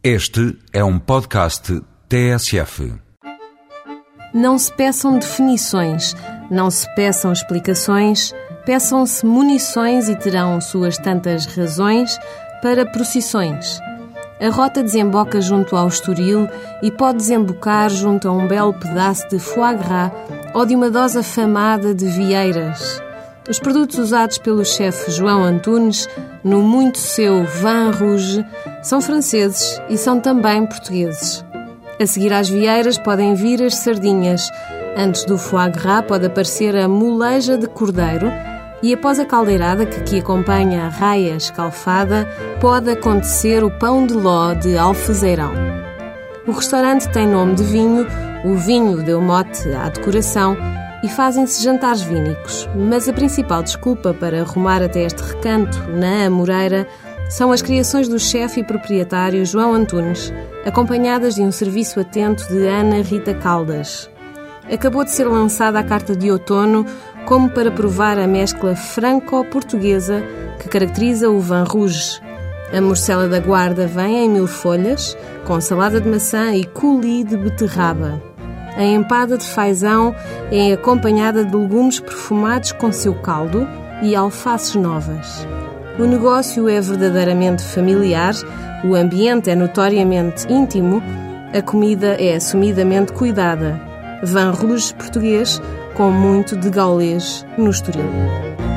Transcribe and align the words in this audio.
Este 0.00 0.56
é 0.72 0.84
um 0.84 0.96
podcast 0.96 1.82
TSF. 2.08 2.94
Não 4.32 4.56
se 4.56 4.72
peçam 4.72 5.18
definições, 5.18 6.14
não 6.48 6.70
se 6.70 6.86
peçam 6.94 7.32
explicações, 7.32 8.32
peçam-se 8.64 9.26
munições 9.26 10.08
e 10.08 10.14
terão 10.14 10.60
suas 10.60 10.96
tantas 10.98 11.46
razões 11.46 12.16
para 12.62 12.86
procissões. 12.86 13.80
A 14.40 14.48
rota 14.50 14.84
desemboca 14.84 15.40
junto 15.40 15.74
ao 15.74 15.88
Estoril 15.88 16.48
e 16.80 16.92
pode 16.92 17.18
desembocar 17.18 17.90
junto 17.90 18.28
a 18.28 18.32
um 18.32 18.46
belo 18.46 18.74
pedaço 18.74 19.28
de 19.28 19.40
foie 19.40 19.74
gras 19.78 20.12
ou 20.54 20.64
de 20.64 20.76
uma 20.76 20.92
dose 20.92 21.18
afamada 21.18 21.92
de 21.92 22.06
vieiras. 22.06 23.02
Os 23.48 23.58
produtos 23.58 23.98
usados 23.98 24.36
pelo 24.36 24.62
chefe 24.62 25.10
João 25.10 25.42
Antunes 25.42 26.06
no 26.44 26.60
muito 26.60 26.98
seu 26.98 27.44
Vin 27.44 27.90
Rouge 27.98 28.44
são 28.82 29.00
franceses 29.00 29.80
e 29.88 29.96
são 29.96 30.20
também 30.20 30.66
portugueses. 30.66 31.42
A 31.98 32.06
seguir 32.06 32.30
às 32.30 32.50
vieiras 32.50 32.98
podem 32.98 33.34
vir 33.34 33.62
as 33.62 33.76
sardinhas. 33.76 34.50
Antes 34.94 35.24
do 35.24 35.38
foie 35.38 35.70
gras 35.70 36.04
pode 36.06 36.26
aparecer 36.26 36.76
a 36.76 36.86
moleja 36.86 37.56
de 37.56 37.66
cordeiro 37.66 38.30
e 38.82 38.92
após 38.92 39.18
a 39.18 39.24
caldeirada 39.24 39.86
que 39.86 39.98
aqui 39.98 40.18
acompanha 40.18 40.84
a 40.84 40.88
raia 40.88 41.34
escalfada, 41.34 42.28
pode 42.60 42.90
acontecer 42.90 43.64
o 43.64 43.70
pão 43.70 44.06
de 44.06 44.12
ló 44.12 44.52
de 44.52 44.76
alfezeirão. 44.76 45.52
O 46.46 46.52
restaurante 46.52 47.08
tem 47.08 47.26
nome 47.26 47.54
de 47.54 47.62
vinho, 47.64 48.06
o 48.44 48.54
vinho 48.56 49.02
deu 49.02 49.22
mote 49.22 49.72
à 49.72 49.88
decoração 49.88 50.54
e 51.02 51.08
fazem-se 51.08 51.62
jantares 51.62 52.00
vínicos, 52.00 52.68
mas 52.74 53.08
a 53.08 53.12
principal 53.12 53.62
desculpa 53.62 54.12
para 54.12 54.40
arrumar 54.40 54.82
até 54.82 55.04
este 55.04 55.22
recanto, 55.22 55.78
na 55.90 56.26
Amoreira, 56.26 56.86
são 57.28 57.52
as 57.52 57.60
criações 57.60 58.08
do 58.08 58.18
chefe 58.18 58.60
e 58.60 58.64
proprietário 58.64 59.44
João 59.44 59.74
Antunes, 59.74 60.32
acompanhadas 60.64 61.34
de 61.34 61.42
um 61.42 61.52
serviço 61.52 62.00
atento 62.00 62.46
de 62.48 62.66
Ana 62.66 63.02
Rita 63.02 63.34
Caldas. 63.34 64.10
Acabou 64.70 65.04
de 65.04 65.10
ser 65.10 65.24
lançada 65.24 65.78
a 65.78 65.84
carta 65.84 66.16
de 66.16 66.30
outono 66.30 66.84
como 67.26 67.50
para 67.50 67.70
provar 67.70 68.18
a 68.18 68.26
mescla 68.26 68.74
franco-portuguesa 68.74 70.22
que 70.58 70.68
caracteriza 70.68 71.30
o 71.30 71.40
Vin 71.40 71.64
Rouge. 71.66 72.20
A 72.72 72.80
morcela 72.80 73.28
da 73.28 73.40
guarda 73.40 73.86
vem 73.86 74.24
em 74.24 74.28
mil 74.28 74.46
folhas, 74.46 75.16
com 75.46 75.60
salada 75.60 76.00
de 76.00 76.08
maçã 76.08 76.54
e 76.54 76.64
coulis 76.64 77.24
de 77.24 77.36
beterraba. 77.36 78.20
A 78.76 78.84
empada 78.84 79.36
de 79.36 79.44
fazão 79.44 80.14
é 80.50 80.72
acompanhada 80.72 81.44
de 81.44 81.56
legumes 81.56 82.00
perfumados 82.00 82.72
com 82.72 82.92
seu 82.92 83.14
caldo 83.14 83.66
e 84.02 84.14
alfaces 84.14 84.74
novas. 84.74 85.46
O 85.98 86.04
negócio 86.04 86.68
é 86.68 86.80
verdadeiramente 86.80 87.62
familiar, 87.62 88.34
o 88.84 88.94
ambiente 88.94 89.50
é 89.50 89.56
notoriamente 89.56 90.46
íntimo, 90.52 91.02
a 91.52 91.60
comida 91.60 92.16
é 92.20 92.36
assumidamente 92.36 93.12
cuidada. 93.12 93.80
Vin 94.22 94.50
Rouge 94.50 94.94
português 94.94 95.60
com 95.94 96.10
muito 96.10 96.56
de 96.56 96.70
gaulês 96.70 97.44
no 97.56 97.70
Estoril. 97.70 98.67